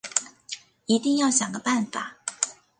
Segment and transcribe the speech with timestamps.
[0.87, 2.17] 一定要想个办法